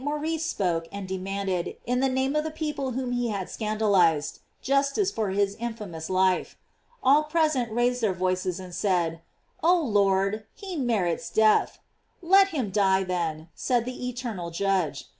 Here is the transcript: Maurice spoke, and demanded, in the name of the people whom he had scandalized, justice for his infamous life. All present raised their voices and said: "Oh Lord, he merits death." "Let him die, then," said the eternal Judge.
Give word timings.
Maurice 0.03 0.43
spoke, 0.43 0.87
and 0.91 1.07
demanded, 1.07 1.75
in 1.85 1.99
the 1.99 2.09
name 2.09 2.35
of 2.35 2.43
the 2.43 2.49
people 2.49 2.93
whom 2.93 3.11
he 3.11 3.29
had 3.29 3.51
scandalized, 3.51 4.39
justice 4.59 5.11
for 5.11 5.29
his 5.29 5.55
infamous 5.59 6.09
life. 6.09 6.57
All 7.03 7.25
present 7.25 7.71
raised 7.71 8.01
their 8.01 8.11
voices 8.11 8.59
and 8.59 8.73
said: 8.73 9.21
"Oh 9.61 9.77
Lord, 9.79 10.45
he 10.55 10.75
merits 10.75 11.29
death." 11.29 11.77
"Let 12.19 12.47
him 12.47 12.71
die, 12.71 13.03
then," 13.03 13.49
said 13.53 13.85
the 13.85 14.09
eternal 14.09 14.49
Judge. 14.49 15.07